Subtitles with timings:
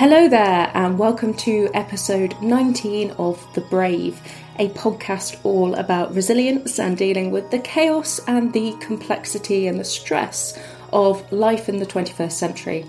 [0.00, 4.18] Hello there, and welcome to episode 19 of The Brave,
[4.58, 9.84] a podcast all about resilience and dealing with the chaos and the complexity and the
[9.84, 10.58] stress
[10.90, 12.86] of life in the 21st century.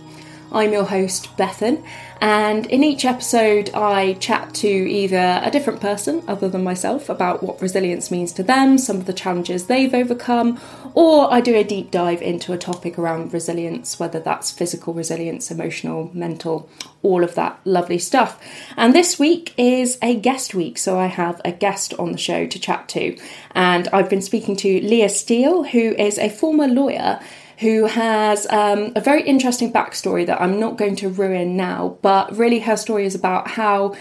[0.54, 1.82] I'm your host, Bethan,
[2.20, 7.42] and in each episode, I chat to either a different person other than myself about
[7.42, 10.60] what resilience means to them, some of the challenges they've overcome,
[10.94, 15.52] or I do a deep dive into a topic around resilience, whether that's physical resilience,
[15.52, 16.70] emotional, mental,
[17.02, 18.38] all of that lovely stuff.
[18.76, 22.46] And this week is a guest week, so I have a guest on the show
[22.46, 23.18] to chat to.
[23.56, 27.22] And I've been speaking to Leah Steele, who is a former lawyer
[27.62, 32.36] who has um, a very interesting backstory that I'm not going to ruin now, but
[32.36, 33.96] really her story is about how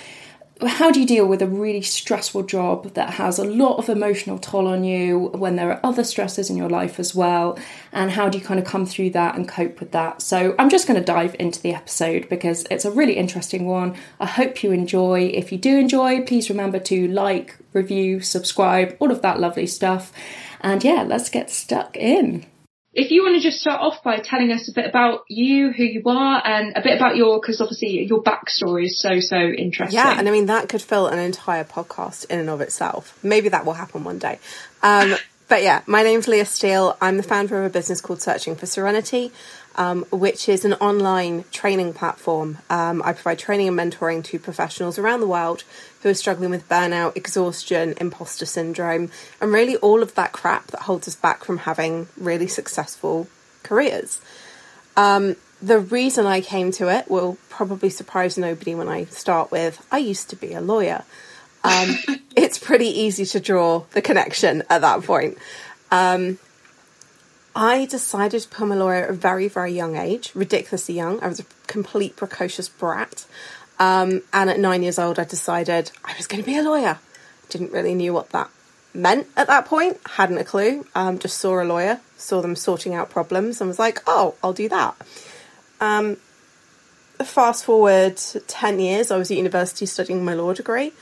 [0.67, 4.39] how do you deal with a really stressful job that has a lot of emotional
[4.39, 7.59] toll on you when there are other stresses in your life as well?
[7.93, 10.21] And how do you kind of come through that and cope with that?
[10.21, 13.97] So i'm just going to dive into the episode because it's a really interesting one.
[14.19, 15.31] I hope you enjoy.
[15.33, 20.13] If you do enjoy please remember to like review subscribe all of that lovely stuff.
[20.61, 22.45] And yeah let's get stuck in
[22.93, 25.85] if you want to just start off by telling us a bit about you, who
[25.85, 29.97] you are, and a bit about your, because obviously your backstory is so, so interesting.
[29.97, 33.17] Yeah, and I mean, that could fill an entire podcast in and of itself.
[33.23, 34.41] Maybe that will happen one day.
[34.83, 35.15] Um,
[35.49, 36.97] but yeah, my name's Leah Steele.
[37.01, 39.31] I'm the founder of a business called Searching for Serenity
[39.77, 42.59] um, which is an online training platform.
[42.69, 45.65] Um, I provide training and mentoring to professionals around the world
[46.03, 49.11] who are struggling with burnout, exhaustion, imposter syndrome,
[49.41, 53.29] and really all of that crap that holds us back from having really successful
[53.63, 54.21] careers.
[54.97, 59.87] Um, the reason I came to it will probably surprise nobody when I start with
[59.93, 61.05] I used to be a lawyer.
[61.63, 61.99] Um,
[62.37, 65.39] it's pretty easy to draw the connection at that point.
[65.91, 66.39] Um,
[67.55, 71.21] I decided to become a lawyer at a very, very young age, ridiculously young.
[71.23, 73.27] I was a complete precocious brat.
[73.79, 76.99] Um, and at nine years old, I decided I was going to be a lawyer.
[77.49, 78.51] Didn't really knew what that
[78.95, 79.99] meant at that point.
[80.07, 80.87] Hadn't a clue.
[80.95, 84.53] Um, just saw a lawyer, saw them sorting out problems, and was like, "Oh, I'll
[84.53, 84.95] do that."
[85.81, 86.19] Um,
[87.25, 90.93] fast forward ten years, I was at university studying my law degree.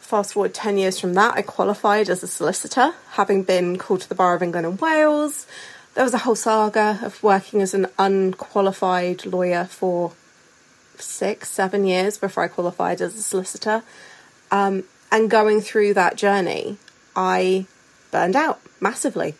[0.00, 4.08] Fast forward ten years from that, I qualified as a solicitor, having been called to
[4.08, 5.46] the Bar of England and Wales
[5.94, 10.12] there was a whole saga of working as an unqualified lawyer for
[10.96, 13.82] six, seven years before I qualified as a solicitor.
[14.50, 16.78] Um, and going through that journey,
[17.14, 17.66] I
[18.10, 19.34] burned out massively.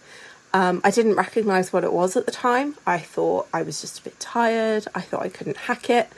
[0.53, 2.77] Um, I didn't recognise what it was at the time.
[2.87, 4.87] I thought I was just a bit tired.
[4.95, 6.11] I thought I couldn't hack it.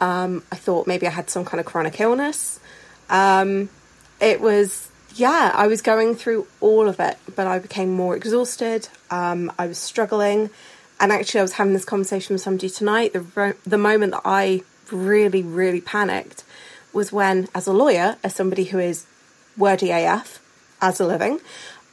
[0.00, 2.60] Um, I thought maybe I had some kind of chronic illness.
[3.10, 3.70] Um,
[4.20, 8.88] it was yeah, I was going through all of it, but I became more exhausted.
[9.10, 10.50] Um, I was struggling,
[11.00, 13.12] and actually, I was having this conversation with somebody tonight.
[13.12, 16.44] The the moment that I really, really panicked
[16.92, 19.06] was when, as a lawyer, as somebody who is
[19.56, 20.40] wordy AF
[20.80, 21.40] as a living,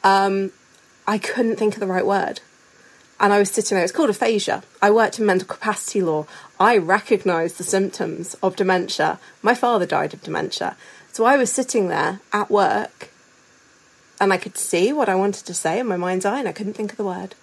[0.03, 0.51] um,
[1.07, 2.41] I couldn't think of the right word.
[3.21, 4.63] And I was sitting there, it's called aphasia.
[4.81, 6.25] I worked in mental capacity law.
[6.57, 9.19] I recognised the symptoms of dementia.
[9.41, 10.77] My father died of dementia.
[11.11, 13.09] So I was sitting there at work
[14.19, 16.51] and I could see what I wanted to say in my mind's eye and I
[16.51, 17.35] couldn't think of the word.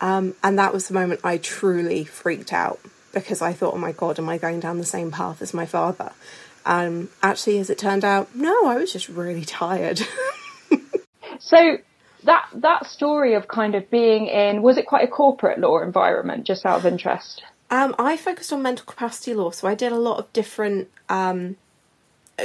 [0.00, 2.80] Um, and that was the moment I truly freaked out
[3.12, 5.66] because I thought, oh my God, am I going down the same path as my
[5.66, 6.12] father?
[6.64, 10.00] Um, actually, as it turned out, no, I was just really tired.
[11.38, 11.78] so
[12.24, 16.46] that that story of kind of being in was it quite a corporate law environment?
[16.46, 17.42] Just out of interest.
[17.70, 21.56] Um, I focused on mental capacity law, so I did a lot of different um,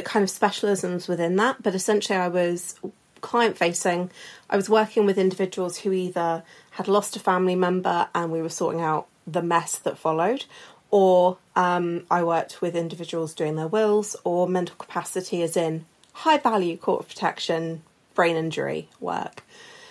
[0.04, 2.76] kind of specialisms within that, but essentially I was
[3.22, 4.12] client facing.
[4.50, 8.50] I was working with individuals who either had lost a family member and we were
[8.50, 10.46] sorting out the mess that followed,
[10.92, 16.38] or um, I worked with individuals doing their wills or mental capacity, as in high
[16.38, 17.82] value court protection,
[18.14, 19.44] brain injury work.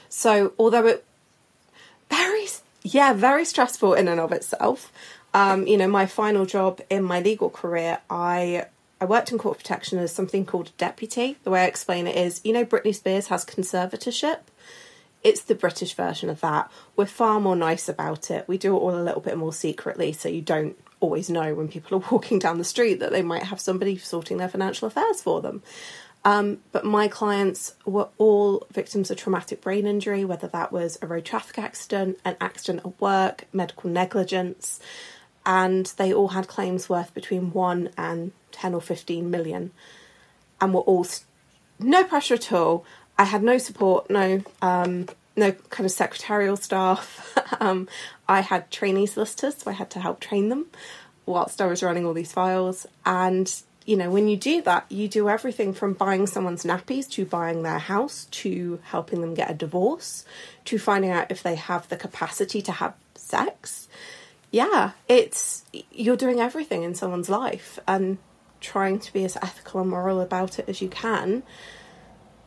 [0.08, 1.04] So, although it
[2.10, 2.46] very,
[2.82, 4.92] yeah, very stressful in and of itself.
[5.32, 8.66] Um, you know, my final job in my legal career, I
[9.04, 11.36] I worked in court protection as something called a deputy.
[11.44, 14.38] The way I explain it is, you know, Britney Spears has conservatorship.
[15.22, 16.72] It's the British version of that.
[16.96, 18.48] We're far more nice about it.
[18.48, 21.68] We do it all a little bit more secretly, so you don't always know when
[21.68, 25.20] people are walking down the street that they might have somebody sorting their financial affairs
[25.20, 25.62] for them.
[26.24, 31.06] Um, but my clients were all victims of traumatic brain injury, whether that was a
[31.06, 34.80] road traffic accident, an accident at work, medical negligence,
[35.44, 39.70] and they all had claims worth between one and 10 or 15 million
[40.60, 41.26] and were all st-
[41.78, 42.84] no pressure at all.
[43.18, 47.36] I had no support, no um, no kind of secretarial staff.
[47.60, 47.88] um,
[48.28, 50.66] I had trainee solicitors, so I had to help train them.
[51.26, 52.86] whilst I was running all these files.
[53.04, 53.52] And,
[53.84, 57.62] you know, when you do that, you do everything from buying someone's nappies to buying
[57.62, 60.24] their house to helping them get a divorce
[60.66, 63.88] to finding out if they have the capacity to have sex.
[64.50, 68.18] Yeah, it's you're doing everything in someone's life and
[68.64, 71.42] trying to be as ethical and moral about it as you can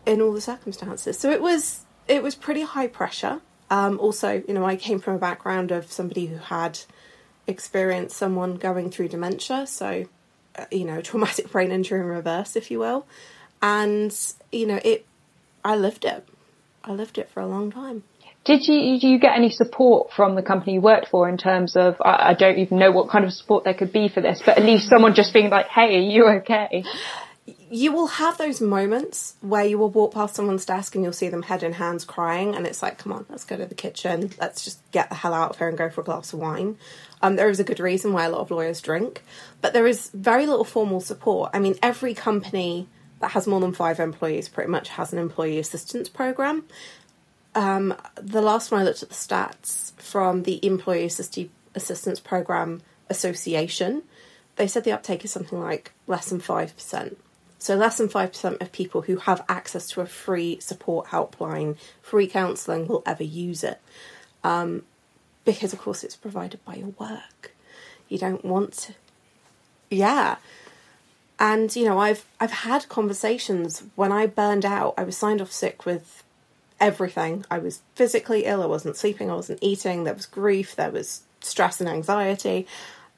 [0.05, 1.17] in all the circumstances.
[1.19, 3.41] So it was it was pretty high pressure.
[3.69, 6.79] Um, also, you know, I came from a background of somebody who had
[7.45, 10.05] experienced someone going through dementia, so
[10.57, 13.05] uh, you know, traumatic brain injury in reverse, if you will,
[13.61, 14.15] and
[14.51, 15.05] you know, it.
[15.63, 16.25] I lived it.
[16.83, 18.03] I lived it for a long time.
[18.47, 21.75] Did you did you get any support from the company you worked for in terms
[21.75, 24.41] of I, I don't even know what kind of support there could be for this,
[24.45, 26.85] but at least someone just being like, "Hey, are you okay?"
[27.69, 31.27] you will have those moments where you will walk past someone's desk and you'll see
[31.27, 34.31] them head in hands crying, and it's like, come on, let's go to the kitchen,
[34.39, 36.77] let's just get the hell out of here and go for a glass of wine.
[37.21, 39.21] Um, there is a good reason why a lot of lawyers drink,
[39.61, 41.51] but there is very little formal support.
[41.53, 42.87] I mean, every company
[43.19, 46.63] that has more than five employees pretty much has an employee assistance program.
[47.57, 51.05] Um, the last one I looked at the stats from the Employee
[51.73, 54.03] Assistance Program Association,
[54.57, 57.15] they said the uptake is something like less than 5%.
[57.57, 62.27] So, less than 5% of people who have access to a free support helpline, free
[62.27, 63.81] counselling, will ever use it.
[64.43, 64.83] Um,
[65.43, 67.53] because, of course, it's provided by your work.
[68.07, 68.93] You don't want to.
[69.89, 70.35] Yeah.
[71.39, 75.51] And, you know, I've, I've had conversations when I burned out, I was signed off
[75.51, 76.23] sick with
[76.79, 77.45] everything.
[77.49, 81.21] I was physically ill, I wasn't sleeping, I wasn't eating, there was grief, there was
[81.41, 82.67] stress and anxiety.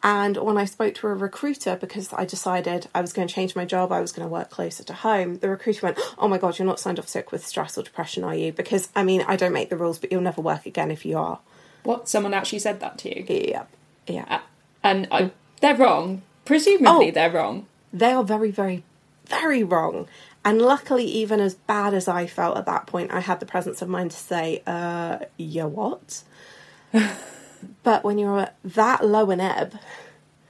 [0.02, 3.56] And when I spoke to a recruiter, because I decided I was going to change
[3.56, 6.38] my job, I was going to work closer to home, the recruiter went, Oh my
[6.38, 8.54] God, you're not signed off sick with stress or depression, are you?
[8.54, 11.18] Because, I mean, I don't make the rules, but you'll never work again if you
[11.18, 11.40] are.
[11.84, 12.08] What?
[12.08, 13.26] Someone actually said that to you?
[13.28, 13.64] Yeah.
[14.08, 14.26] Yeah.
[14.28, 14.40] Uh,
[14.84, 16.22] and I, they're wrong.
[16.46, 17.68] Presumably, oh, they're wrong.
[17.92, 18.84] They are very, very,
[19.26, 20.08] very wrong.
[20.50, 23.84] And luckily, even as bad as I felt at that point, I had the presence
[23.84, 26.24] of mind to say, uh, yeah, what?
[27.84, 29.78] But when you're at that low in ebb,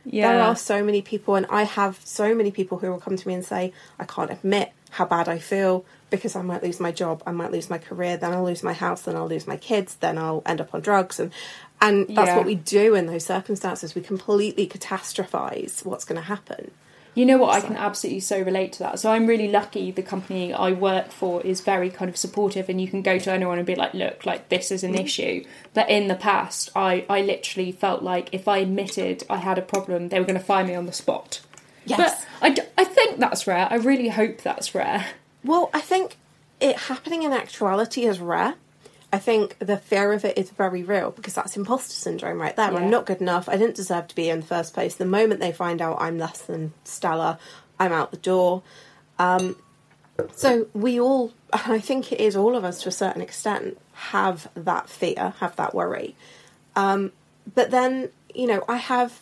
[0.05, 0.31] yeah.
[0.31, 3.27] there are so many people, and I have so many people who will come to
[3.27, 6.91] me and say, I can't admit how bad I feel because I might lose my
[6.91, 9.57] job, I might lose my career, then I'll lose my house, then I'll lose my
[9.57, 11.19] kids, then I'll end up on drugs.
[11.19, 11.33] And,
[11.81, 12.37] and that's yeah.
[12.37, 13.95] what we do in those circumstances.
[13.95, 16.71] We completely catastrophize what's going to happen.
[17.19, 17.51] You know what?
[17.51, 17.57] So.
[17.57, 18.97] I can absolutely so relate to that.
[18.97, 19.91] So I'm really lucky.
[19.91, 23.29] The company I work for is very kind of supportive, and you can go to
[23.29, 25.03] anyone and be like, "Look, like this is an mm-hmm.
[25.03, 25.43] issue."
[25.73, 29.61] But in the past, I I literally felt like if I admitted I had a
[29.61, 31.41] problem, they were going to fire me on the spot.
[31.83, 32.25] Yes.
[32.39, 33.67] But I, I think that's rare.
[33.69, 35.07] I really hope that's rare.
[35.43, 36.15] Well, I think
[36.61, 38.55] it happening in actuality is rare.
[39.11, 42.71] I think the fear of it is very real because that's imposter syndrome right there.
[42.71, 42.77] Yeah.
[42.77, 43.49] I'm not good enough.
[43.49, 44.95] I didn't deserve to be in the first place.
[44.95, 47.39] The moment they find out I'm less than stellar,
[47.79, 48.61] I'm out the door.
[49.17, 49.55] Um,
[50.35, 54.49] so we all, I think it is all of us to a certain extent, have
[54.53, 56.15] that fear, have that worry.
[56.75, 57.11] Um,
[57.55, 59.19] but then, you know, I have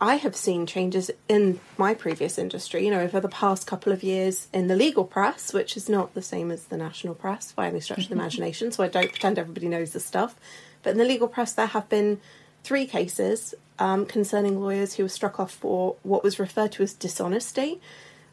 [0.00, 4.02] I have seen changes in my previous industry, you know, over the past couple of
[4.02, 7.66] years in the legal press, which is not the same as the national press by
[7.66, 10.36] any stretch of the imagination, so I don't pretend everybody knows the stuff.
[10.82, 12.20] But in the legal press, there have been
[12.62, 16.92] three cases um, concerning lawyers who were struck off for what was referred to as
[16.92, 17.80] dishonesty,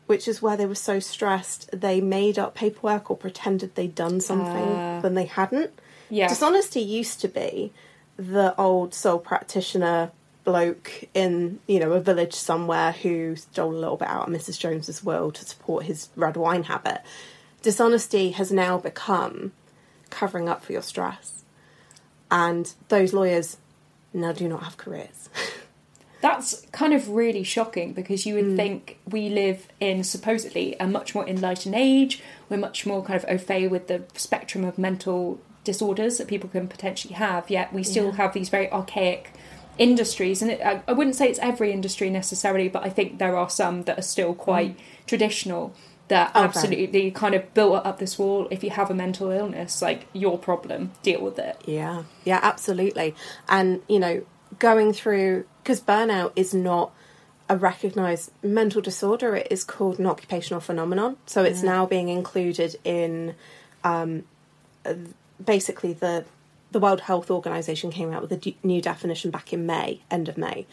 [0.05, 4.21] which is where they were so stressed they made up paperwork or pretended they'd done
[4.21, 5.71] something uh, when they hadn't.
[6.09, 6.27] Yeah.
[6.27, 7.73] Dishonesty used to be
[8.17, 10.11] the old sole practitioner
[10.45, 14.57] bloke in you know a village somewhere who stole a little bit out of Mrs.
[14.57, 17.01] Jones's will to support his red wine habit.
[17.61, 19.51] Dishonesty has now become
[20.09, 21.43] covering up for your stress,
[22.31, 23.57] and those lawyers
[24.13, 25.29] now do not have careers.
[26.21, 28.55] That's kind of really shocking because you would mm.
[28.55, 32.23] think we live in supposedly a much more enlightened age.
[32.49, 36.49] We're much more kind of au fait with the spectrum of mental disorders that people
[36.49, 38.13] can potentially have, yet we still yeah.
[38.13, 39.33] have these very archaic
[39.77, 43.35] industries, and it, I, I, wouldn't say it's every industry necessarily, but I think there
[43.35, 44.81] are some that are still quite mm.
[45.07, 45.73] traditional
[46.07, 46.39] that okay.
[46.39, 48.47] absolutely kind of built up this wall.
[48.51, 51.61] If you have a mental illness, like your problem, deal with it.
[51.65, 53.15] Yeah, yeah, absolutely.
[53.49, 54.23] And you know,
[54.59, 56.91] going through because burnout is not
[57.49, 61.17] a recognized mental disorder; it is called an occupational phenomenon.
[61.25, 61.65] So it's mm.
[61.65, 63.35] now being included in
[63.83, 64.23] um,
[65.43, 66.25] basically the
[66.75, 70.27] the World Health Organization came out with a d- new definition back in May, end
[70.27, 70.67] of May,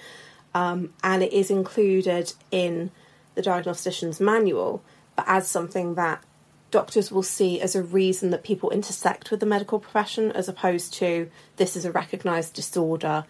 [0.53, 2.91] um, and it is included in
[3.37, 4.83] the diagnostician's manual,
[5.15, 6.25] but as something that
[6.73, 10.93] doctors will see as a reason that people intersect with the medical profession, as opposed
[10.95, 13.25] to this is a recognized disorder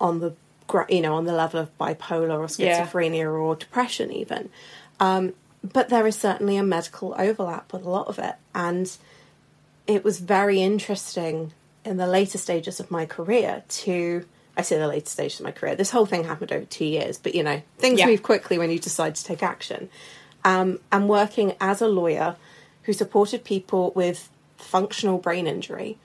[0.00, 0.34] on the
[0.88, 2.84] you know, on the level of bipolar or Yeah.
[2.86, 4.50] schizophrenia or depression, even.
[4.98, 8.34] Um, but there is certainly a medical overlap with a lot of it.
[8.52, 8.90] And
[9.86, 11.52] it was very interesting
[11.84, 14.24] in the later stages of my career to.
[14.56, 15.74] I say the later stages of my career.
[15.74, 18.06] This whole thing happened over two years, but you know, things Yeah.
[18.06, 19.88] move quickly when you decide to take action.
[20.44, 22.36] Um, and working as a lawyer
[22.82, 25.98] who supported people with functional brain injury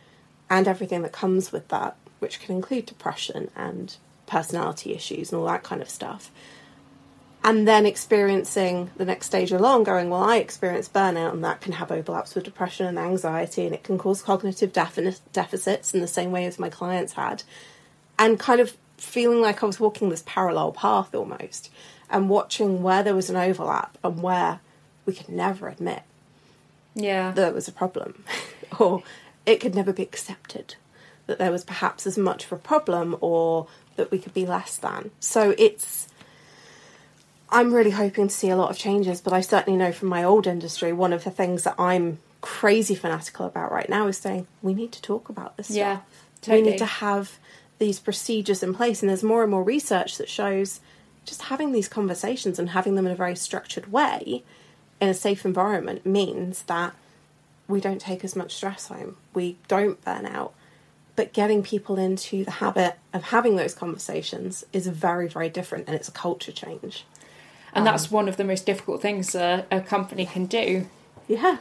[0.49, 3.95] and everything that comes with that, which can include depression and
[4.27, 6.31] personality issues and all that kind of stuff.
[7.45, 11.73] And then experiencing the next stage along, going, Well, I experienced burnout, and that can
[11.73, 16.07] have overlaps with depression and anxiety, and it can cause cognitive defi- deficits in the
[16.07, 17.43] same way as my clients had.
[18.17, 21.69] And kind of feeling like I was walking this parallel path almost,
[22.09, 24.59] and watching where there was an overlap and where
[25.05, 26.01] we could never admit
[26.95, 27.29] Yeah.
[27.29, 28.23] there was a problem,
[28.79, 29.03] or
[29.45, 30.73] it could never be accepted
[31.27, 34.77] that there was perhaps as much of a problem, or that we could be less
[34.77, 35.11] than.
[35.19, 36.07] So it's.
[37.55, 40.25] I'm really hoping to see a lot of changes, but I certainly know from my
[40.25, 44.45] old industry, one of the things that I'm crazy fanatical about right now is saying
[44.61, 46.01] we need to talk about this Yeah,
[46.41, 46.53] stuff.
[46.53, 47.39] We need to have
[47.79, 50.81] these procedures in place, and there's more and more research that shows
[51.25, 54.43] just having these conversations and having them in a very structured way
[54.99, 56.93] in a safe environment means that
[57.69, 60.53] we don't take as much stress home, we don't burn out.
[61.15, 65.95] But getting people into the habit of having those conversations is very, very different, and
[65.95, 67.05] it's a culture change.
[67.75, 70.87] And that's um, one of the most difficult things a, a company can do.
[71.27, 71.57] Yeah,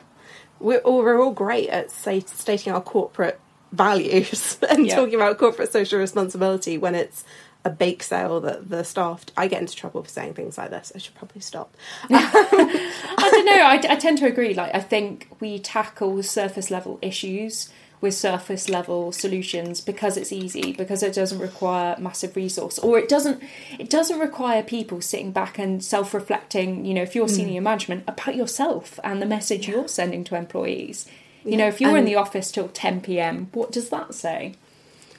[0.61, 3.41] we're all, we're all great at say, stating our corporate
[3.73, 4.97] values and Yeah.
[4.97, 7.25] talking about corporate social responsibility when it's
[7.65, 9.25] a bake sale that the staff.
[9.37, 10.93] I get into trouble for saying things like this.
[10.95, 11.75] I should probably stop.
[12.11, 13.53] I don't know.
[13.53, 14.55] I, I tend to agree.
[14.55, 17.73] Like, I think we tackle surface level issues
[18.05, 23.09] with surface level solutions because it's easy, because it doesn't require massive resource, or it
[23.09, 23.43] doesn't.
[23.81, 26.85] It doesn't require people sitting back and self reflecting.
[26.85, 31.09] You know, if you're senior management about yourself and the message you're sending to employees.
[31.45, 34.55] You know, if you're in the office till ten p.m., what does that say?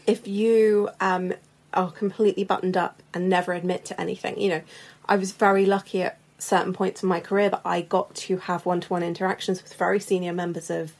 [0.08, 1.34] if you um,
[1.74, 4.62] are completely buttoned up and never admit to anything, you know,
[5.08, 8.66] I was very lucky at certain points in my career that I got to have
[8.66, 10.94] one to one interactions with very senior members of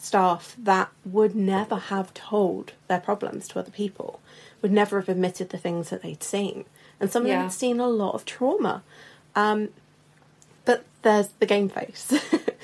[0.00, 4.20] staff that would never have told their problems to other people,
[4.62, 6.64] would never have admitted the things that they'd seen.
[6.98, 8.82] And some of them had seen a lot of trauma.
[9.34, 9.70] Um,
[10.64, 12.12] but there's the game face.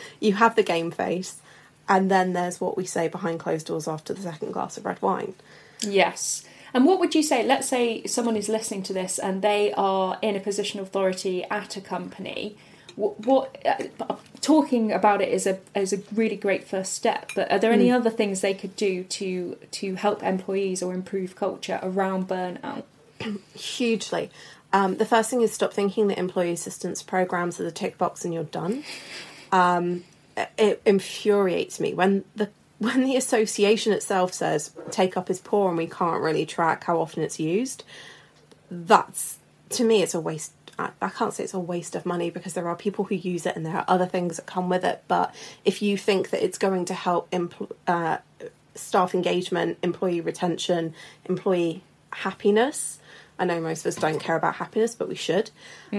[0.20, 1.40] you have the game face,
[1.88, 5.00] and then there's what we say behind closed doors after the second glass of red
[5.00, 5.34] wine.
[5.80, 6.44] Yes.
[6.74, 7.44] And what would you say?
[7.46, 11.44] Let's say someone is listening to this and they are in a position of authority
[11.44, 12.56] at a company.
[12.96, 17.30] What, what uh, talking about it is a is a really great first step.
[17.34, 21.36] But are there any other things they could do to to help employees or improve
[21.36, 22.84] culture around burnout?
[23.54, 24.30] hugely.
[24.72, 28.24] Um, the first thing is stop thinking that employee assistance programs are the tick box
[28.24, 28.84] and you're done.
[29.52, 30.04] Um,
[30.58, 35.78] it infuriates me when the when the association itself says take up is poor and
[35.78, 37.84] we can't really track how often it's used.
[38.70, 39.38] That's
[39.70, 40.52] to me, it's a waste.
[40.78, 43.46] I I can't say it's a waste of money because there are people who use
[43.46, 45.02] it and there are other things that come with it.
[45.08, 48.18] But if you think that it's going to help empl- uh,
[48.74, 50.94] staff engagement, employee retention,
[51.26, 52.98] employee happiness,
[53.38, 55.50] I know most of us don't care about happiness, but we should,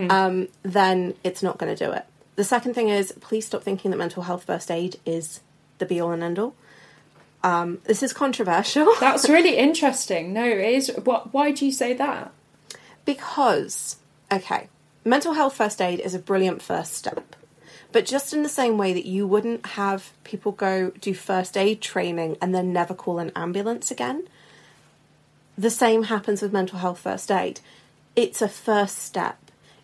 [0.10, 2.06] um, then it's not going to do it.
[2.36, 5.42] The second thing is please stop thinking that mental health first aid is
[5.80, 6.56] the be all and end all.
[7.44, 8.94] Um, this is controversial.
[9.00, 10.34] That's really interesting.
[10.34, 10.92] No, it is.
[11.04, 11.34] What?
[11.34, 12.32] Why do you say that?
[13.06, 13.98] Because,
[14.32, 14.70] okay,
[15.06, 17.36] mental health first aid is a brilliant first step.
[17.92, 21.82] But just in the same way that you wouldn't have people go do first aid
[21.82, 24.28] training and then never call an ambulance again,
[25.58, 27.62] the same happens with mental health first aid.
[28.16, 29.40] It's a first step.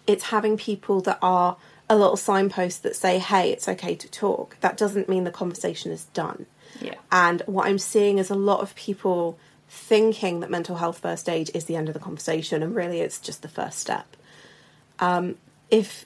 [0.06, 1.58] It's having people that are
[1.90, 4.58] a little signpost that say, hey, it's okay to talk.
[4.60, 6.46] That doesn't mean the conversation is done.
[6.82, 6.96] Yeah.
[7.12, 9.38] And what I'm seeing is a lot of people
[9.70, 13.20] thinking that mental health first aid is the end of the conversation, and really it's
[13.20, 14.16] just the first step.
[15.00, 15.36] Um,
[15.70, 16.06] if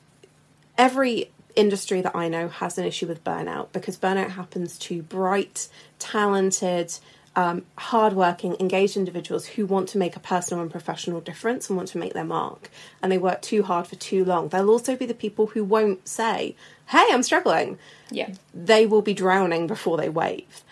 [0.78, 5.68] every industry that I know has an issue with burnout, because burnout happens to bright,
[6.00, 6.94] talented,
[7.38, 11.90] um, hardworking, engaged individuals who want to make a personal and professional difference and want
[11.90, 14.50] to make their mark, and they work too hard for too long.
[14.50, 16.56] There'll also be the people who won't say,
[16.88, 17.78] "Hey, I'm struggling."
[18.10, 18.30] Yeah.
[18.54, 20.64] they will be drowning before they wave.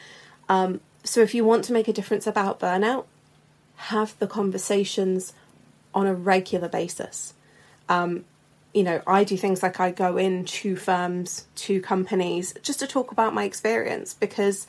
[0.50, 3.06] Um, so if you want to make a difference about burnout,
[3.76, 5.34] have the conversations
[5.94, 7.35] on a regular basis.
[7.90, 8.26] Um,
[8.74, 12.88] you know, I do things like I go in to firms, to companies, just to
[12.88, 14.68] talk about my experience because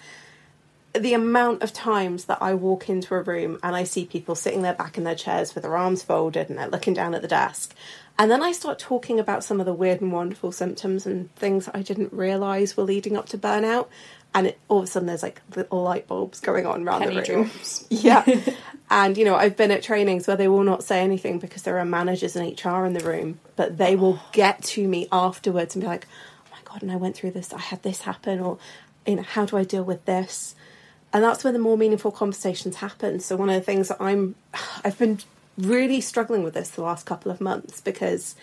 [0.95, 4.63] the amount of times that I walk into a room and I see people sitting
[4.63, 7.29] there back in their chairs with their arms folded and they're looking down at the
[7.29, 7.75] desk.
[8.19, 11.69] And then I start talking about some of the weird and wonderful symptoms and things
[11.75, 13.89] I didn't realise were leading up to burnout.
[14.35, 17.21] And it, all of a sudden, there's like little light bulbs going on around Penny
[17.21, 17.45] the room.
[17.45, 17.87] drops.
[17.91, 18.25] Yeah.
[18.89, 21.79] and, you know, I've been at trainings where they will not say anything because there
[21.79, 24.29] are managers and HR in the room, but they will oh.
[24.33, 26.07] get to me afterwards and be like,
[26.47, 28.59] oh my God, and I went through this, I had this happen, or,
[29.05, 30.55] you know, how do I deal with this?
[31.13, 33.21] And that's where the more meaningful conversations happen.
[33.21, 34.37] So, one of the things that I'm,
[34.85, 35.19] I've been
[35.59, 38.37] really struggling with this the last couple of months because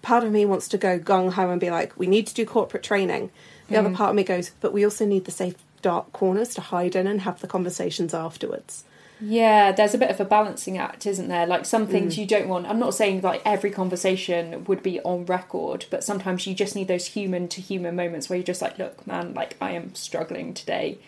[0.00, 2.46] part of me wants to go gung ho and be like, we need to do
[2.46, 3.30] corporate training.
[3.68, 3.96] The other mm.
[3.96, 7.06] part of me goes, but we also need the safe dark corners to hide in
[7.06, 8.84] and have the conversations afterwards.
[9.20, 11.46] Yeah, there's a bit of a balancing act, isn't there?
[11.46, 11.90] Like some Mm.
[11.90, 12.66] things you don't want.
[12.66, 16.88] I'm not saying like every conversation would be on record, but sometimes you just need
[16.88, 20.52] those human to human moments where you're just like, look, man, like I am struggling
[20.52, 20.98] today.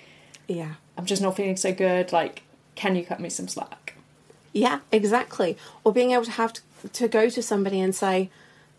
[0.47, 0.75] Yeah.
[0.97, 2.13] I'm just not feeling so good.
[2.13, 2.43] Like,
[2.75, 3.95] can you cut me some slack?
[4.55, 5.59] Yeah, exactly.
[5.85, 8.31] Or being able to have to, to go to somebody and say,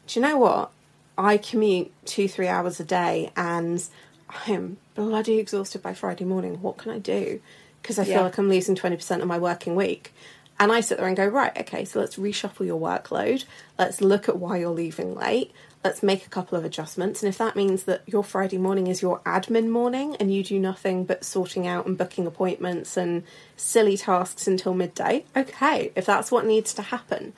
[0.08, 0.72] do you know what?
[1.18, 3.84] I commute two, three hours a day and
[4.30, 6.62] I am bloody exhausted by Friday morning.
[6.62, 7.42] What can I do?
[7.82, 8.22] Because I feel Yeah.
[8.24, 10.14] like I'm losing 20% of my working week.
[10.62, 13.46] And I sit there and go, right, okay, so let's reshuffle your workload.
[13.78, 15.54] Let's look at why you're leaving late.
[15.86, 17.24] Let's make a couple of adjustments.
[17.24, 20.60] And if that means that your Friday morning is your admin morning and you do
[20.60, 23.24] nothing but sorting out and booking appointments and
[23.56, 27.32] silly tasks until midday, okay, if that's what needs to happen.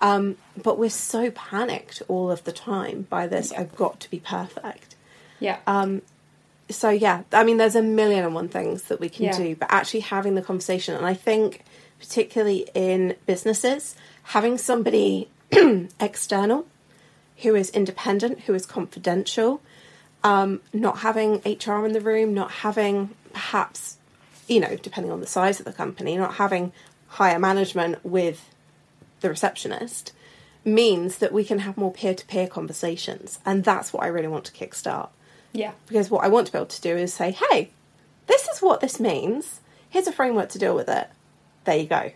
[0.00, 4.20] Um, but we're so panicked all of the time by this, I've got to be
[4.20, 4.94] perfect
[5.40, 5.58] Yeah.
[6.70, 9.36] So yeah, I mean, there's a million and one things that we can Yeah.
[9.36, 11.64] do, but actually having the conversation, and I think
[11.98, 15.28] particularly in businesses, having somebody
[16.00, 16.66] external
[17.38, 19.60] who is independent, who is confidential,
[20.22, 23.96] um, not having HR in the room, not having perhaps,
[24.48, 26.72] you know, depending on the size of the company, not having
[27.08, 28.48] higher management with
[29.20, 30.12] the receptionist
[30.64, 34.28] means that we can have more peer to peer conversations, and that's what I really
[34.28, 35.08] want to kickstart
[35.52, 35.72] yeah.
[35.86, 37.70] because what I want to be able to do is say, hey,
[38.26, 39.60] this is what this means.
[39.88, 41.08] Here's a framework to deal with it.
[41.64, 42.12] There you go.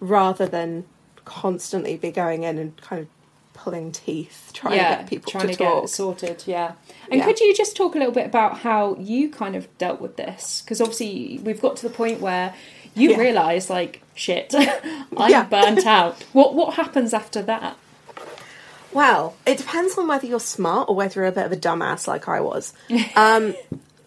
[0.00, 0.84] Rather than
[1.24, 3.08] constantly be going in and kind of
[3.54, 4.96] pulling teeth, trying yeah.
[4.96, 5.84] to get people trying to, to, get talk.
[5.84, 6.44] it sorted.
[6.46, 6.72] Yeah.
[7.10, 7.24] And Yeah.
[7.24, 10.62] could you just talk a little bit about how you kind of dealt with this?
[10.62, 12.54] Because obviously we've got to the point where
[12.94, 13.18] you Yeah.
[13.18, 14.54] realise, like, shit,
[15.16, 16.22] I'm burnt out.
[16.32, 17.76] What what happens after that?
[18.96, 22.08] Well, it depends on whether you're smart or whether you're a bit of a dumbass
[22.08, 22.72] like I was.
[23.14, 23.54] Um,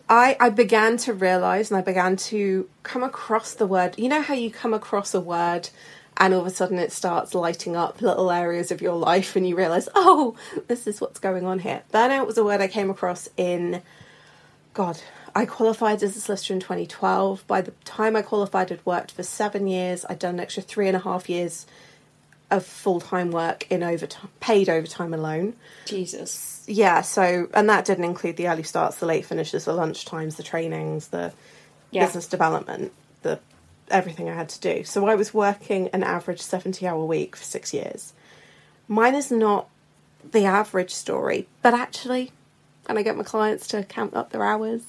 [0.09, 3.99] I, I began to realize and I began to come across the word.
[3.99, 5.69] You know how you come across a word
[6.17, 9.47] and all of a sudden it starts lighting up little areas of your life and
[9.47, 10.35] you realize, oh,
[10.67, 11.83] this is what's going on here.
[11.93, 13.83] Burnout was a word I came across in,
[14.73, 14.99] God,
[15.35, 17.45] I qualified as a solicitor in 2012.
[17.45, 20.03] By the time I qualified, I'd worked for seven years.
[20.09, 21.67] I'd done an extra three and a half years
[22.51, 25.53] of full time work in overtime, paid overtime alone.
[25.85, 26.63] Jesus.
[26.67, 30.35] Yeah, so and that didn't include the early starts, the late finishes, the lunch times,
[30.35, 31.33] the trainings, the
[31.91, 32.05] Yeah.
[32.05, 32.91] business development,
[33.23, 33.39] the
[33.89, 34.83] everything I had to do.
[34.83, 38.13] So I was working an average seventy hour week for six years.
[38.87, 39.67] Mine is not
[40.31, 42.31] the average story, but actually,
[42.85, 44.81] when I get my clients to count up their hours,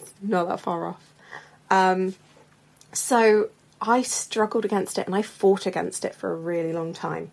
[0.00, 1.12] it's not that far off.
[1.70, 2.14] Um,
[2.92, 3.48] so
[3.80, 7.32] I struggled against it and I fought against it for a really long time.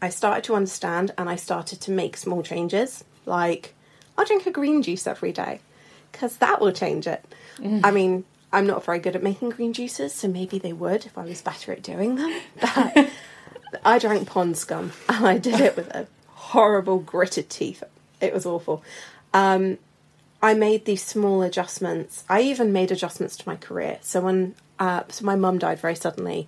[0.00, 3.74] I started to understand and I started to make small changes, like
[4.16, 5.60] I'll drink a green juice every day
[6.10, 7.24] because that will change it.
[7.84, 11.16] I mean, I'm not very good at making green juices, so maybe they would if
[11.16, 12.40] I was better at doing them.
[13.72, 17.82] But I drank pond scum and I did it with a horrible gritted teeth.
[18.20, 18.84] It was awful.
[19.32, 19.78] Um,
[20.42, 22.24] I made these small adjustments.
[22.28, 23.98] I even made adjustments to my career.
[24.02, 26.40] So when uh, so my mum died very suddenly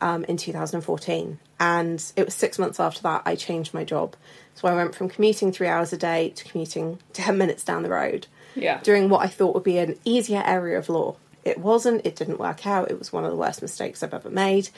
[0.00, 4.14] um, in 2014, and it was six months after that I changed my job.
[4.54, 7.88] So I went from commuting three hours a day to commuting ten minutes down the
[8.02, 8.80] road, Yeah.
[8.82, 11.16] doing what I thought would be an easier area of law.
[11.44, 12.04] It wasn't.
[12.04, 12.90] It didn't work out.
[12.90, 14.68] It was one of the worst mistakes I've ever made.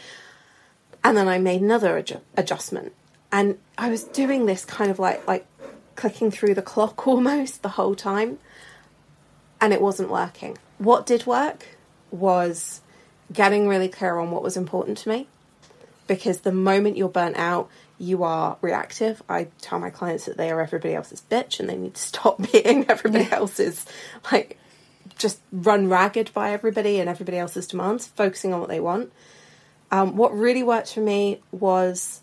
[1.05, 2.92] And then I made another adju- adjustment,
[3.33, 5.44] and I was doing this kind of like like
[5.96, 8.38] clicking through the clock almost the whole time
[9.61, 10.57] and it wasn't working.
[10.79, 11.66] What did work
[12.11, 12.81] was
[13.33, 15.27] getting really clear on what was important to me.
[16.07, 19.23] Because the moment you're burnt out, you are reactive.
[19.29, 22.40] I tell my clients that they are everybody else's bitch and they need to stop
[22.53, 23.87] being everybody else's,
[24.31, 24.59] like,
[25.18, 29.12] just run ragged by everybody and everybody else's demands, focusing on what they want.
[29.90, 32.21] Um, what really worked for me was,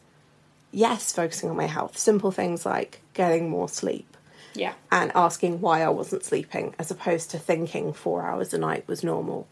[0.71, 1.97] yes, focusing on my health.
[1.97, 4.17] Simple things like getting more sleep
[4.55, 4.73] Yeah.
[4.91, 9.03] and asking why I wasn't sleeping as opposed to thinking four hours a night was
[9.03, 9.47] normal.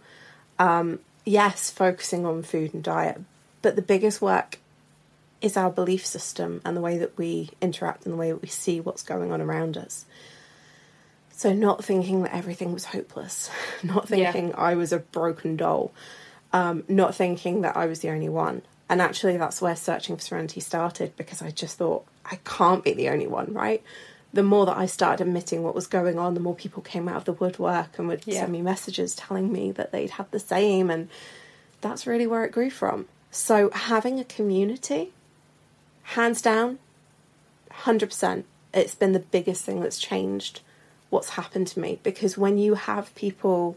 [0.59, 3.21] Um, yes, focusing on food and diet,
[3.61, 4.59] but the biggest work
[5.41, 8.47] is our belief system and the way that we interact and the way that we
[8.47, 10.05] see what's going on around us.
[11.31, 13.51] So, not thinking that everything was hopeless,
[13.83, 14.31] not Yeah.
[14.31, 15.91] thinking I was a broken doll,
[16.53, 18.63] um, not thinking that I was the only one.
[18.89, 22.93] And actually, that's where Searching for Serenity started because I just thought, I can't be
[22.93, 23.83] the only one, right?
[24.37, 27.15] The more that I started admitting what was going on, the more people came out
[27.15, 28.41] of the woodwork and would Yeah.
[28.41, 30.91] send me messages telling me that they'd had the same.
[30.91, 31.09] And
[31.81, 33.07] that's really where it grew from.
[33.31, 35.11] So, having a community,
[36.03, 36.77] hands down,
[37.71, 38.43] 100%,
[38.75, 40.61] it's been the biggest thing that's changed
[41.09, 43.75] what's happened to me because when you have people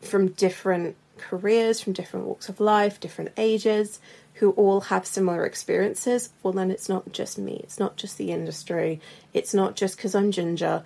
[0.00, 4.00] from different careers, from different walks of life, different ages,
[4.34, 7.60] who all have similar experiences, well, then it's not just me.
[7.62, 9.00] It's not just the industry.
[9.34, 10.82] It's not just because I'm ginger.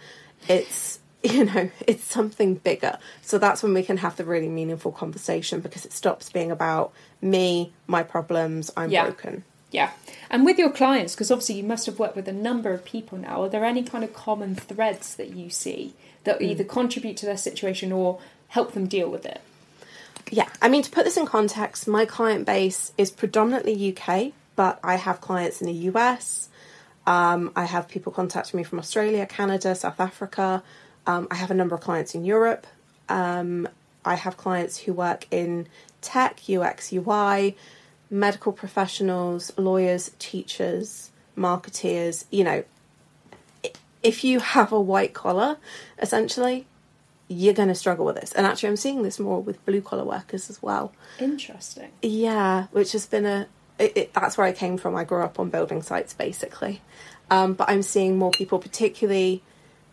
[0.48, 2.98] It's, you know, it's something bigger.
[3.22, 6.92] So that's when we can have the really meaningful conversation because it stops being about
[7.22, 9.04] me, my problems, I'm Yeah.
[9.04, 9.44] broken.
[9.70, 9.90] Yeah.
[10.30, 13.18] And with your clients, because obviously you must have worked with a number of people
[13.18, 16.70] now, are there any kind of common threads that you see that either hmm.
[16.70, 18.18] contribute to their situation or
[18.54, 19.40] help them deal with it?
[20.30, 24.78] Yeah, I mean, to put this in context, my client base is predominantly UK, but
[24.82, 26.48] I have clients in the US.
[27.04, 30.62] Um, I have people contacting me from Australia, Canada, South Africa.
[31.04, 32.66] Um, I have a number of clients in Europe.
[33.08, 33.68] Um,
[34.04, 35.66] I have clients who work in
[36.00, 37.56] tech, UX, UI,
[38.08, 42.24] medical professionals, lawyers, teachers, marketeers.
[42.30, 42.64] You know,
[44.02, 45.56] if you have a white collar,
[46.00, 46.66] essentially,
[47.28, 48.32] you're going to struggle with this.
[48.32, 50.92] And actually, I'm seeing this more with blue collar workers as well.
[51.18, 51.90] Interesting.
[52.02, 53.46] Yeah, which has been a.
[53.78, 54.94] It, it, that's where I came from.
[54.94, 56.80] I grew up on building sites, basically.
[57.30, 59.42] Um, but I'm seeing more people, particularly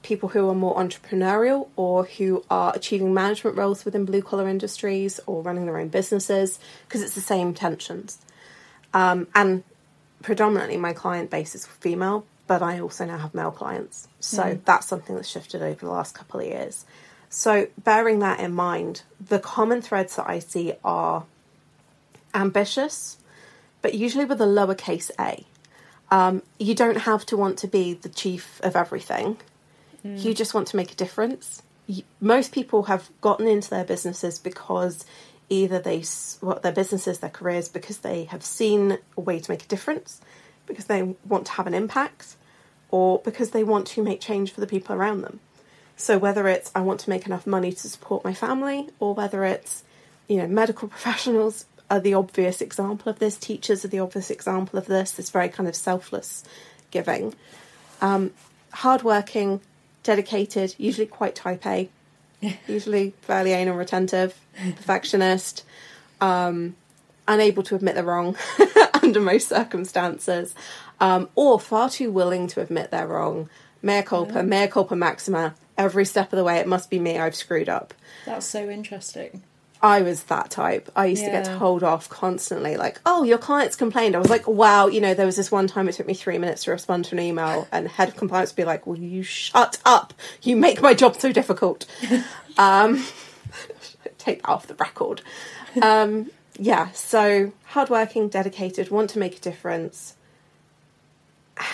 [0.04, 5.20] people who are more entrepreneurial or who are achieving management roles within blue collar industries
[5.26, 8.20] or running their own businesses, because it's the same tensions.
[8.94, 9.64] Um, and
[10.22, 14.08] predominantly, my client base is female, but I also now have male clients.
[14.20, 16.86] So that's something that's shifted over the last couple of years.
[17.34, 21.24] So, bearing that in mind, the common threads that I see are
[22.34, 23.18] ambitious,
[23.82, 25.46] but usually with a lowercase a.
[26.14, 29.38] Um, you don't have to want to be the chief of everything.
[30.04, 31.62] You just want to make a difference.
[31.88, 35.06] You, most people have gotten into their businesses because
[35.48, 39.52] either they, s- well, their businesses, their careers, because they have seen a way to
[39.52, 40.20] make a difference,
[40.66, 42.36] because they want to have an impact,
[42.90, 45.40] or because they want to make change for the people around them.
[46.02, 49.46] So whether it's I want to make enough money to support my family, or whether
[49.46, 49.84] it's
[50.28, 54.80] you know medical professionals are the obvious example of this, teachers are the obvious example
[54.80, 55.12] of this.
[55.12, 56.44] This very kind of selfless
[56.90, 57.36] giving,
[58.02, 58.32] um,
[58.74, 59.62] hardworking,
[60.02, 61.90] dedicated, usually quite type A,
[62.68, 65.64] usually fairly anal retentive, perfectionist,
[66.20, 66.76] um,
[67.28, 68.36] unable to admit they're wrong
[69.04, 70.56] under most circumstances,
[71.00, 73.50] um, or far too willing to admit they're wrong.
[73.84, 75.54] Mea culpa, mea culpa maxima.
[75.82, 77.18] Every step of the way, it must be me.
[77.18, 77.96] I've screwed up.
[78.26, 79.42] That's so interesting.
[79.82, 80.92] I was that type.
[80.96, 84.48] I used to get told off constantly, like, "Oh, your clients complained." I was like,
[84.48, 87.06] "Wow, you know, there was this one time it took me three minutes to respond
[87.06, 90.14] to an email, and head of compliance would be like, "Will you shut up?
[90.44, 91.88] You make my job so difficult."
[92.60, 93.04] um,
[94.20, 95.24] take that off the record.
[95.82, 100.16] Um, yeah, so hardworking, dedicated, want to make a difference,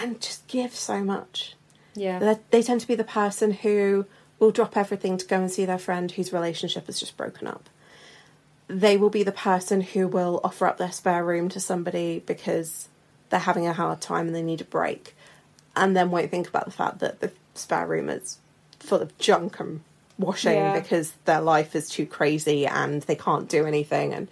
[0.02, 1.57] and just give so much.
[1.98, 2.20] Yeah.
[2.20, 4.06] They, they tend to be the person who
[4.40, 7.70] will drop everything to go and see their friend whose relationship has just broken up.
[8.68, 12.88] They will be the person who will offer up their spare room to somebody because
[13.30, 15.16] they're having a hard time and they need a break,
[15.76, 18.38] and then won't think about the fact that the spare room is
[18.80, 19.82] full of junk and
[20.20, 20.80] washing Yeah.
[20.80, 24.14] because their life is too crazy and they can't do anything.
[24.14, 24.28] And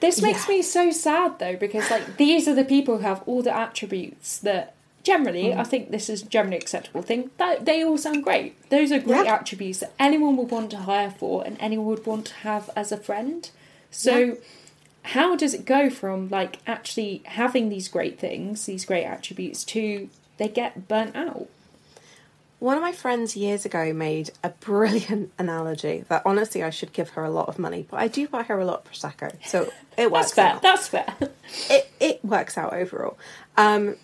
[0.00, 0.56] This makes Yeah.
[0.56, 4.38] me so sad though, because like these are the people who have all the attributes
[4.38, 5.58] that generally Mm.
[5.58, 7.30] I think this is generally acceptable thing.
[7.38, 8.54] That they all sound great.
[8.70, 9.34] Those are great Yeah.
[9.34, 12.92] attributes that anyone would want to hire for and anyone would want to have as
[12.92, 13.48] a friend.
[13.90, 14.34] So Yeah.
[15.02, 20.08] how does it go from like actually having these great things, these great attributes to
[20.36, 21.48] they get burnt out?
[22.58, 27.10] One of my friends years ago made a brilliant analogy that honestly I should give
[27.10, 29.72] her a lot of money, but I do buy her a lot of prosecco, so
[29.96, 30.46] it works That's fair.
[30.46, 30.62] out.
[30.62, 31.14] That's fair.
[31.70, 33.16] It it works out overall.
[33.56, 33.96] Um,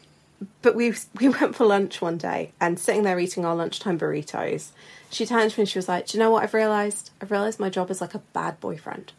[0.62, 4.70] but we we went for lunch one day and sitting there eating our lunchtime burritos.
[5.10, 7.10] She turned to me and she was like, "Do you know what I've realized?
[7.20, 9.12] I've realized my job is like a bad boyfriend."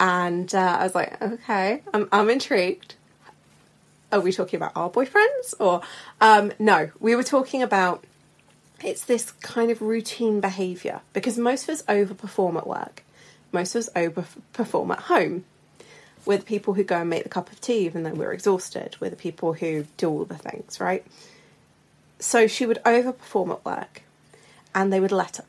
[0.00, 2.94] And uh, I was like, "Okay, I'm I'm intrigued."
[4.14, 5.82] are we talking about our boyfriends or
[6.20, 6.90] um, no?
[7.00, 8.04] We were talking about
[8.82, 13.02] it's this kind of routine behaviour because most of us overperform at work,
[13.52, 15.44] most of us overperform at home.
[16.26, 18.96] We're the people who go and make the cup of tea even though we're exhausted.
[19.00, 21.04] We're the people who do all the things, right?
[22.18, 24.02] So she would overperform at work
[24.74, 25.44] and they would let her.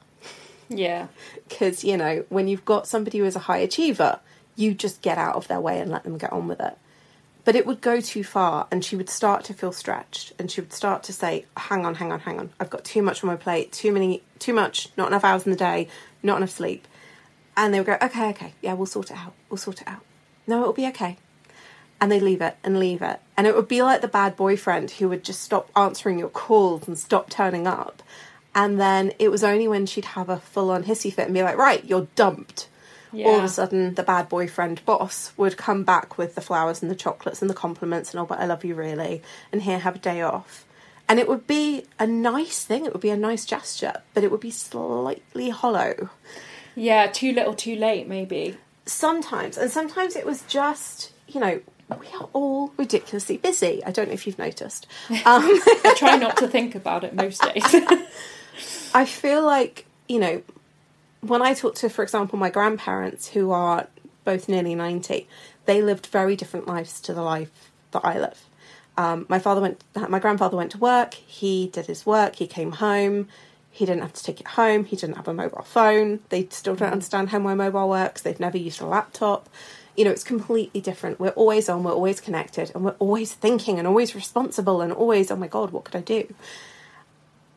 [0.69, 1.07] Yeah.
[1.47, 4.19] Because, you know, when you've got somebody who is a high achiever,
[4.55, 6.75] you just get out of their way and let them get on with it.
[7.43, 10.61] But it would go too far, and she would start to feel stretched, and she
[10.61, 12.49] would start to say, "Hang on, hang on, hang on!
[12.59, 15.51] I've got too much on my plate, too many, too much, not enough hours in
[15.51, 15.87] the day,
[16.23, 16.87] not enough sleep."
[17.55, 19.33] And they would go, "Okay, okay, yeah, we'll sort it out.
[19.49, 20.01] We'll sort it out.
[20.47, 21.17] No, it'll be okay."
[22.01, 24.91] And they leave it and leave it, and it would be like the bad boyfriend
[24.91, 28.03] who would just stop answering your calls and stop turning up,
[28.53, 31.57] and then it was only when she'd have a full-on hissy fit and be like,
[31.57, 32.67] "Right, you're dumped."
[33.13, 33.27] Yeah.
[33.29, 36.91] all of a sudden the bad boyfriend boss would come back with the flowers and
[36.91, 39.21] the chocolates and the compliments and oh but I love you really
[39.53, 40.65] and here have a day off
[41.07, 44.31] and it would be a nice thing it would be a nice gesture but it
[44.31, 46.09] would be slightly hollow
[46.75, 48.57] Yeah, too little, too late, maybe.
[48.85, 51.59] Sometimes and sometimes it was just you know
[51.99, 53.83] we are all ridiculously busy.
[53.85, 54.87] I don't know if you've noticed.
[55.25, 55.43] Um,
[55.85, 57.63] I try not to think about it most days.
[58.93, 60.43] I feel like, you know,
[61.21, 63.87] when I talk to, for example, my grandparents who are
[64.23, 65.27] both nearly 90,
[65.65, 68.45] they lived very different lives to the life that I live.
[68.97, 72.73] Um, my father went, my grandfather went to work, he did his work, he came
[72.73, 73.27] home,
[73.75, 76.75] he didn't have to take it home, he didn't have a mobile phone, they still
[76.75, 76.93] don't mm-hmm.
[76.93, 79.49] understand how my mobile works, they've never used a laptop.
[79.97, 81.19] You know, it's completely different.
[81.19, 85.29] We're always on, we're always connected, and we're always thinking and always responsible and always,
[85.29, 86.33] oh my God, what could I do?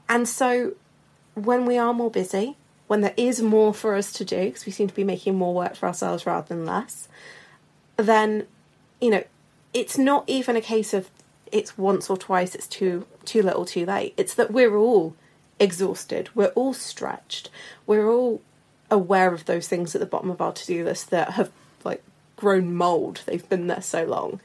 [0.09, 0.73] And so
[1.35, 2.57] when we are more busy,
[2.89, 5.55] when there is more for us to do, because we seem to be making more
[5.55, 7.07] work for ourselves rather than less,
[7.97, 8.49] then,
[9.01, 9.23] you know,
[9.73, 11.11] it's not even a case of
[11.53, 14.15] it's once or twice, it's too too little, too late.
[14.17, 15.15] It's that we're all
[15.61, 17.51] exhausted, we're all stretched,
[17.87, 18.41] we're all
[18.91, 21.51] aware of those things at the bottom of our to do list that have
[21.85, 22.03] like
[22.37, 23.23] grown mold.
[23.27, 24.41] They've been there so long.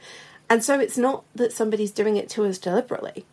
[0.50, 3.24] And so it's not that somebody's doing it to us deliberately.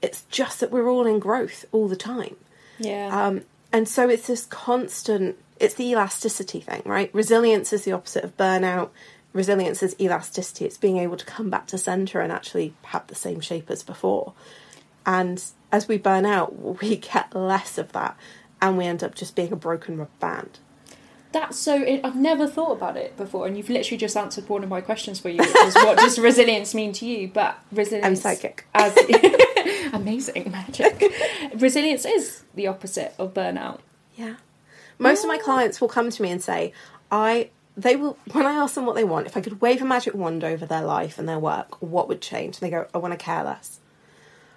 [0.00, 2.36] It's just that we're all in growth all the time.
[2.78, 3.26] yeah.
[3.26, 7.12] Um, and so it's this constant, it's the elasticity thing, right?
[7.14, 8.90] Resilience is the opposite of burnout.
[9.32, 10.66] Resilience is elasticity.
[10.66, 13.82] It's being able to come back to center and actually have the same shape as
[13.82, 14.34] before.
[15.06, 18.16] And as we burn out, we get less of that
[18.60, 20.60] and we end up just being a broken band.
[21.32, 21.82] That's so.
[21.82, 24.82] It, I've never thought about it before, and you've literally just answered one of my
[24.82, 27.28] questions for you, which is what does resilience mean to you?
[27.28, 28.66] But resilience, I'm psychic.
[28.74, 28.94] as
[29.94, 31.10] amazing magic.
[31.54, 33.80] resilience is the opposite of burnout.
[34.14, 34.36] Yeah.
[34.98, 36.74] Most of my clients will come to me and say,
[37.10, 39.86] I they will when I ask them what they want, if I could wave a
[39.86, 42.56] magic wand over their life and their work, what would change?
[42.56, 43.80] And they go, I want to care less.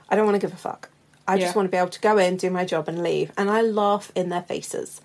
[0.10, 0.90] I don't want to give a fuck.
[1.28, 1.56] I just Yeah.
[1.58, 3.32] want to be able to go in, do my job and leave.
[3.38, 5.02] And I laugh in their faces.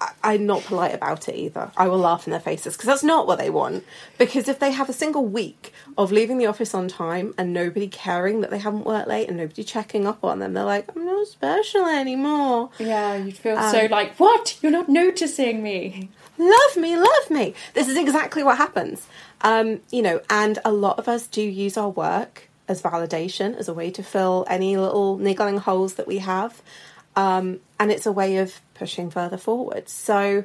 [0.00, 1.70] I, I'm not polite about it either.
[1.76, 3.84] I will laugh in their faces because that's not what they want.
[4.18, 7.88] Because if they have a single week of leaving the office on time and nobody
[7.88, 11.04] caring that they haven't worked late and nobody checking up on them, they're like, I'm
[11.06, 12.70] not special anymore.
[12.78, 14.58] Yeah, you'd feel so like, what?
[14.62, 16.10] You're not noticing me.
[16.38, 17.54] love me, love me.
[17.74, 19.06] This is exactly what happens.
[19.42, 23.68] Um, you know, and a lot of us do use our work as validation, as
[23.68, 26.62] a way to fill any little niggling holes that we have.
[27.14, 29.88] Um, and it's a way of pushing further forward.
[29.88, 30.44] So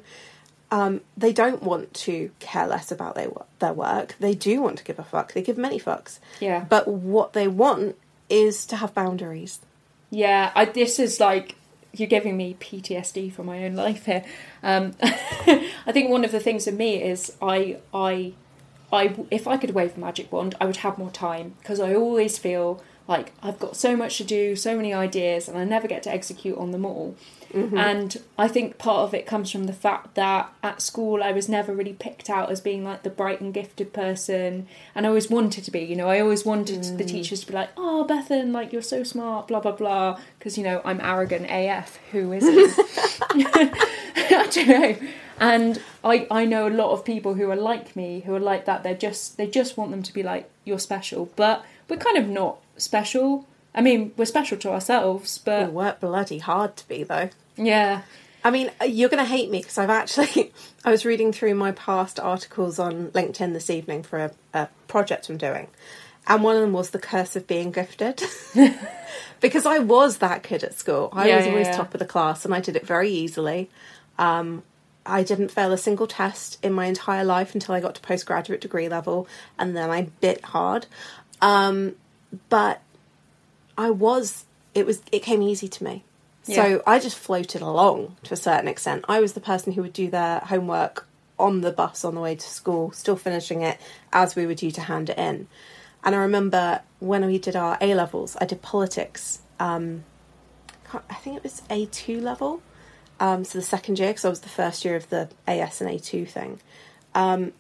[0.72, 3.30] um, they don't want to care less about their,
[3.60, 4.16] their work.
[4.20, 5.34] They do want to give a fuck.
[5.34, 6.20] They give many fucks.
[6.40, 6.66] Yeah.
[6.68, 7.98] But what they want
[8.30, 9.60] is to have boundaries.
[10.10, 11.56] Yeah, I, this is like
[11.94, 14.24] you're giving me PTSD from my own life here.
[14.64, 18.34] Um, I think one of the things for me is I I
[18.92, 21.94] I if I could wave a magic wand, I would have more time because I
[21.96, 25.88] always feel like I've got so much to do, so many ideas, and I never
[25.88, 27.16] get to execute on them all.
[27.54, 27.78] Mm-hmm.
[27.78, 31.50] And I think part of it comes from the fact that at school I was
[31.50, 35.30] never really picked out as being like the bright and gifted person, and I always
[35.30, 35.82] wanted to be.
[35.82, 37.08] You know, I always wanted the mm.
[37.08, 40.64] teachers to be like, "Oh, Bethan, like you're so smart," blah blah blah, because you
[40.64, 41.98] know I'm arrogant AF.
[42.12, 42.76] Who isn't?
[43.32, 44.96] I don't know.
[45.40, 48.66] And I, I know a lot of people who are like me, who are like
[48.66, 48.84] that.
[48.84, 52.28] They're just they just want them to be like you're special, but we're kind of
[52.28, 53.48] not special.
[53.76, 57.30] I mean, we're special to ourselves, but We work bloody hard to be, though.
[57.56, 58.02] yeah,
[58.44, 60.52] I mean, uh, you're going to hate me because I've actually.
[60.84, 65.30] I was reading through my past articles on LinkedIn this evening for a, a project
[65.30, 65.68] I'm doing,
[66.28, 68.22] and one of them was the curse of being gifted.
[69.40, 71.10] because I was that kid at school.
[71.14, 71.78] I Yeah, was always yeah.
[71.78, 73.70] top of the class, and I did it very easily.
[74.18, 74.64] Um,
[75.06, 78.62] I didn't fail a single test in my entire life until I got to postgraduate
[78.62, 80.86] degree level, and then I bit hard.
[81.42, 81.96] Um,
[82.50, 82.82] but
[83.78, 86.04] I was, it was, it came easy to me.
[86.46, 86.56] Yeah.
[86.56, 89.06] So I just floated along to a certain extent.
[89.08, 92.36] I was the person who would do their homework on the bus on the way
[92.36, 93.80] to school, still finishing it
[94.14, 95.48] as we were due to hand it in.
[96.04, 99.42] And I remember when we did our A levels, I did politics.
[99.60, 100.04] Um,
[101.10, 102.62] I think it was A2 level.
[103.22, 105.90] Um, so the second year, because I was the first year of the AS and
[105.90, 106.60] A2 thing.
[107.14, 107.54] Um,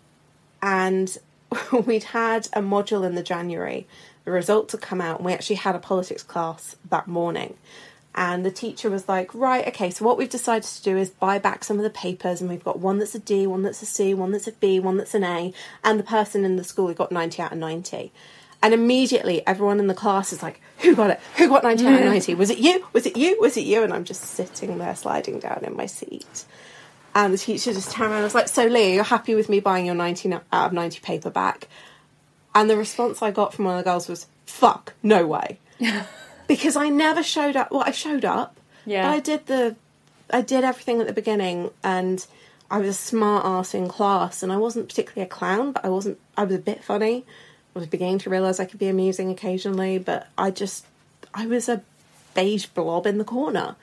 [0.59, 1.15] and
[1.85, 3.87] we'd had a module in the January.
[4.25, 7.57] The results had come out, and we actually had a politics class that morning.
[8.15, 11.37] And the teacher was like, Right, okay, so what we've decided to do is buy
[11.37, 13.85] back some of the papers, and we've got one that's a D, one that's a
[13.85, 16.87] C, one that's a B, one that's an A, and the person in the school
[16.87, 18.11] who got 90 out of 90.
[18.63, 21.19] And immediately everyone in the class is like, Who got it?
[21.37, 22.35] Who got 90 out of 90?
[22.35, 22.85] Was it you?
[22.93, 23.39] Was it you?
[23.41, 23.83] Was it you?
[23.83, 26.45] And I'm just sitting there sliding down in my seat.
[27.13, 29.59] And the teacher just turned around and was like, So, Leah, you're happy with me
[29.59, 31.67] buying your 90 out uh, of 90 paper back?
[32.53, 35.59] And the response I got from one of the girls was, Fuck, no way.
[36.47, 37.71] because I never showed up.
[37.71, 38.57] Well, I showed up.
[38.85, 39.03] Yeah.
[39.03, 39.75] But I did the,
[40.29, 42.25] I did everything at the beginning and
[42.69, 45.89] I was a smart ass in class and I wasn't particularly a clown, but I
[45.89, 47.25] wasn't, I was a bit funny.
[47.75, 50.85] I was beginning to realise I could be amusing occasionally, but I just,
[51.33, 51.81] I was a
[52.35, 53.75] beige blob in the corner.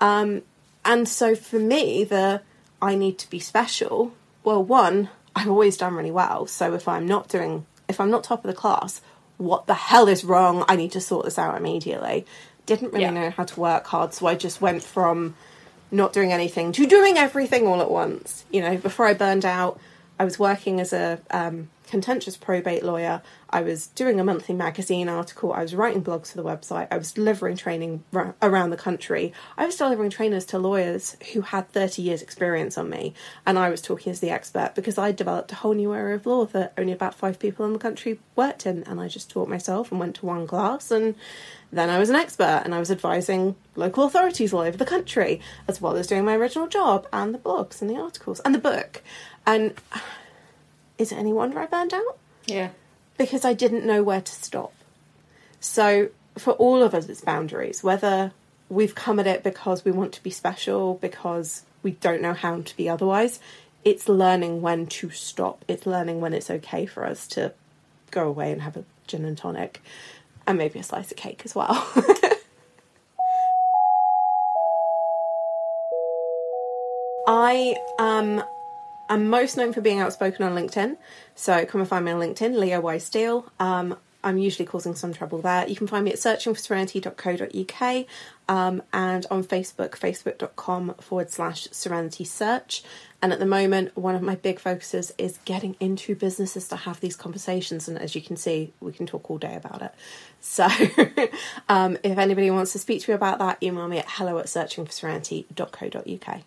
[0.00, 0.42] Um,
[0.84, 2.42] and so for me, the
[2.80, 4.12] I need to be special.
[4.44, 6.46] Well, one, I've always done really well.
[6.46, 9.00] So if I'm not doing, if I'm not top of the class,
[9.38, 10.64] what the hell is wrong?
[10.68, 12.26] I need to sort this out immediately.
[12.66, 13.10] Didn't really Yeah.
[13.10, 15.34] know how to work hard, so I just went from
[15.90, 18.44] not doing anything to doing everything all at once.
[18.50, 19.80] You know, before I burned out,
[20.18, 23.22] I was working as a um, contentious probate lawyer.
[23.48, 25.52] I was doing a monthly magazine article.
[25.52, 26.88] I was writing blogs for the website.
[26.90, 29.32] I was delivering training ra- around the country.
[29.56, 33.14] I was delivering trainers to lawyers who had 30 years' experience on me.
[33.46, 36.26] And I was talking as the expert because I developed a whole new area of
[36.26, 38.82] law that only about five people in the country worked in.
[38.84, 40.90] And I just taught myself and went to one class.
[40.90, 41.14] And
[41.72, 45.40] then I was an expert and I was advising local authorities all over the country,
[45.68, 48.58] as well as doing my original job and the blogs and the articles and the
[48.58, 49.02] book.
[49.46, 49.74] And
[50.98, 52.18] is it any wonder I burned out?
[52.46, 52.70] Yeah.
[53.18, 54.72] Because I didn't know where to stop.
[55.60, 57.82] So, for all of us, it's boundaries.
[57.82, 58.32] Whether
[58.68, 62.60] we've come at it because we want to be special, because we don't know how
[62.60, 63.40] to be otherwise,
[63.84, 65.64] it's learning when to stop.
[65.68, 67.52] It's learning when it's okay for us to
[68.10, 69.80] go away and have a gin and tonic
[70.46, 71.86] and maybe a slice of cake as well.
[77.28, 78.42] I um
[79.08, 80.96] I'm most known for being outspoken on LinkedIn,
[81.34, 83.50] so come and find me on LinkedIn, Leah Y Steele.
[83.60, 85.68] Um, I'm usually causing some trouble there.
[85.68, 88.06] You can find me at searchingforserenity.co.uk
[88.48, 92.82] um, and on Facebook, facebook.com forward slash serenity search.
[93.22, 96.98] And at the moment, one of my big focuses is getting into businesses to have
[96.98, 97.86] these conversations.
[97.86, 99.94] And as you can see, we can talk all day about it.
[100.40, 100.66] So
[101.68, 104.46] um, if anybody wants to speak to me about that, email me at hello at
[104.46, 106.40] searchingforserenity.co.uk.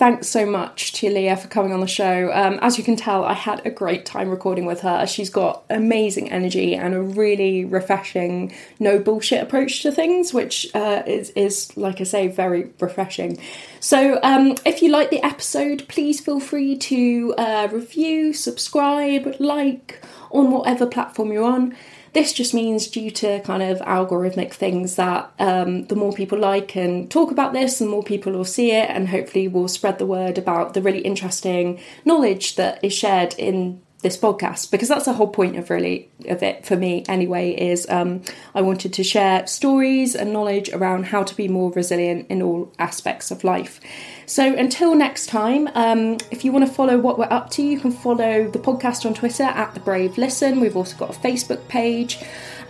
[0.00, 2.30] Thanks so much to Leah for coming on the show.
[2.32, 5.06] Um, as you can tell, I had a great time recording with her.
[5.06, 11.02] She's got amazing energy and a really refreshing, no bullshit approach to things, which uh,
[11.06, 13.38] is, is, like I say, very refreshing.
[13.80, 20.02] So, um, if you like the episode, please feel free to uh, review, subscribe, like
[20.30, 21.76] on whatever platform you're on.
[22.12, 26.76] This just means due to kind of algorithmic things that um, the more people like
[26.76, 30.06] and talk about this, the more people will see it, and hopefully will spread the
[30.06, 34.70] word about the really interesting knowledge that is shared in this podcast.
[34.70, 38.22] Because that's the whole point of really of it for me anyway is um,
[38.54, 42.72] i wanted to share stories and knowledge around how to be more resilient in all
[42.78, 43.80] aspects of life
[44.30, 47.80] so until next time um, if you want to follow what we're up to you
[47.80, 50.60] can follow the podcast on twitter at the brave listen.
[50.60, 52.22] We've also got a facebook page.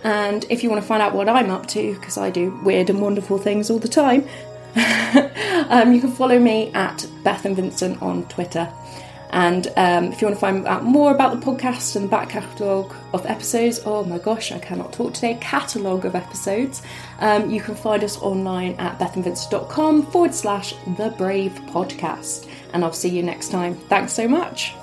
[0.03, 2.89] And if you want to find out what i'm up to because i do weird
[2.89, 4.27] and wonderful things all the time
[5.69, 8.67] um, you can follow me at Bethan Vincent on twitter
[9.31, 12.29] and um, if you want to find out more about the podcast and the back
[12.29, 16.81] catalogue of episodes, oh my gosh, I cannot talk today, catalogue of episodes,
[17.19, 22.49] um, you can find us online at bethanvincent.com forward slash the brave podcast.
[22.73, 23.75] And I'll see you next time.
[23.75, 24.75] Thanks so much.